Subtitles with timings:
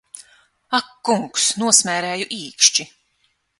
[0.77, 2.91] Ak kungs, nosmērēju īkšķi!